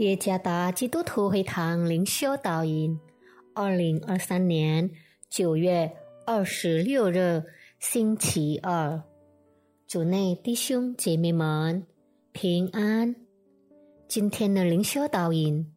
[0.00, 2.98] 耶加达基督徒会堂灵修导引，
[3.54, 4.90] 二零二三年
[5.28, 5.92] 九月
[6.24, 7.44] 二十六日
[7.78, 9.02] 星期二，
[9.86, 11.86] 主内弟兄姐妹们
[12.32, 13.14] 平安。
[14.08, 15.70] 今天的灵修导引，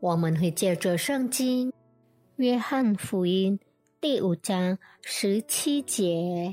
[0.00, 1.70] 我们会借着圣经
[2.34, 3.56] 《约翰福音》
[4.00, 6.52] 第五章十七节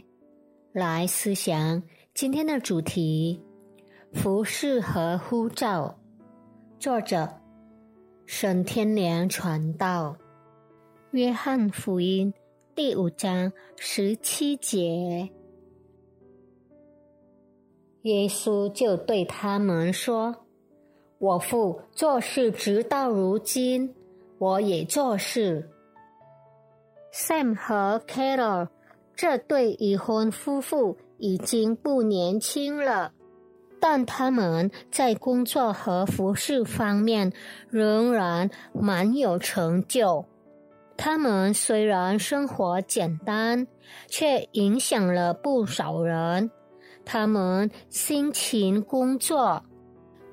[0.72, 1.82] 来思想
[2.14, 3.42] 今天的主题：
[4.14, 6.00] 服饰和呼召。
[6.86, 7.28] 作者：
[8.28, 10.18] 沈天良传道，
[11.10, 12.32] 《约翰福音》
[12.76, 15.32] 第五章十七节，
[18.04, 20.46] 耶稣就对他们说
[21.18, 23.96] ：“我父做事直到如今，
[24.38, 25.68] 我也做事。”
[27.12, 28.68] Sam 和 Carol
[29.16, 33.12] 这对已婚夫妇已经不年轻了。
[33.80, 37.32] 但他们在工作和服饰方面
[37.70, 40.26] 仍然蛮有成就。
[40.98, 43.68] 他们虽然生活简单，
[44.08, 46.50] 却影响了不少人。
[47.04, 49.64] 他们辛勤工作、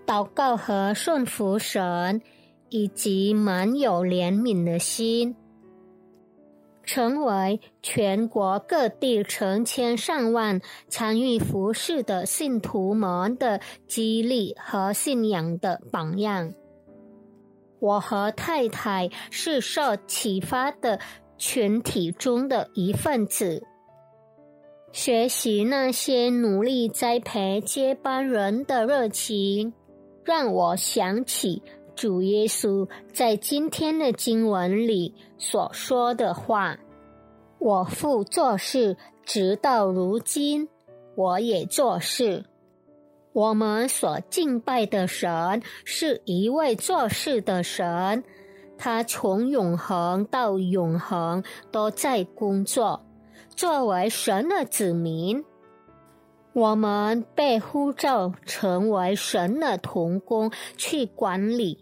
[0.07, 2.23] 祷告和顺服神，
[2.71, 5.37] 以及蛮有怜悯的心。
[6.85, 16.53] 成为全国各地成千上万参与服饰的信徒们的激励和信仰的榜样。
[17.81, 21.01] 我和太太是受启发的
[21.37, 23.67] 群体中的一份子。
[24.93, 29.73] 学习那些努力栽培接班人的热情，
[30.23, 31.63] 让我想起。
[32.03, 36.77] 主耶稣在今天的经文里所说的话
[37.61, 40.69] ：“我父做事，直到如今，
[41.15, 42.45] 我也做事。”
[43.33, 48.25] 我们所敬拜的神是一位做事的神，
[48.77, 53.01] 他从永恒到永恒都在工作。
[53.55, 55.45] 作为神的子民。
[56.53, 61.79] 我们被呼召成为神的童工，去管理、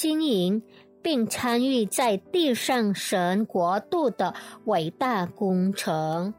[0.00, 0.62] 经营，
[1.02, 4.32] 并参与在地上神国度的
[4.64, 6.32] 伟大工程。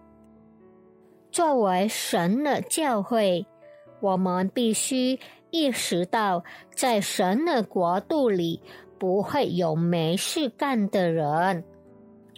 [1.30, 3.46] 作为神的教会，
[4.00, 5.20] 我们必须
[5.52, 8.64] 意识到，在神的国度里
[8.98, 11.64] 不会有没事干的人。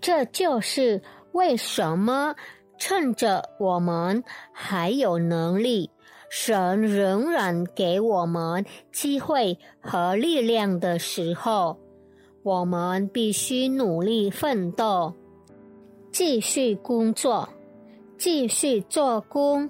[0.02, 1.02] 这就是
[1.32, 2.36] 为什么。
[2.78, 5.90] 趁着我们还有能力，
[6.36, 11.78] 神仍然给我们机会和力量的时候，
[12.42, 15.14] 我们必须努力奋斗，
[16.12, 17.48] 继续工作，
[18.18, 19.70] 继续做工，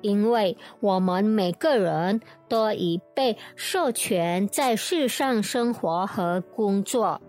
[0.00, 7.20] 因为我们每个人都已被授权在世上生活和工作。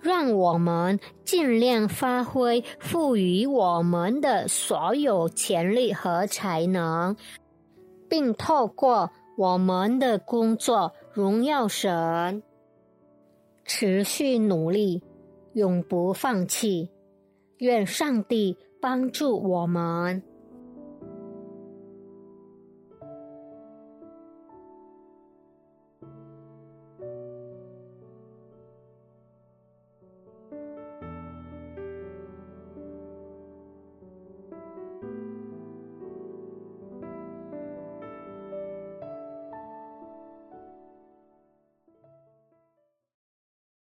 [0.00, 7.16] 让我们尽量发挥赋予我们的所有潜力和才能，
[8.08, 12.42] 并透过我们的工作荣耀神。
[13.64, 15.02] 持续努力，
[15.52, 16.90] 永不放弃。
[17.58, 20.22] 愿上帝帮助我们。